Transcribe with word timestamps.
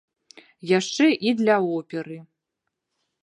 Яшчэ 0.79 1.05
і 1.27 1.35
для 1.43 1.55
оперы! 1.75 2.17